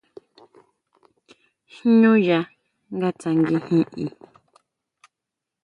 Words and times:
Jñú 1.73 2.11
yá 2.27 2.39
nga 2.95 3.09
tsanguijin 3.19 3.83
i. 4.03 4.05